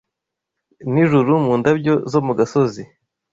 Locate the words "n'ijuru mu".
0.91-1.53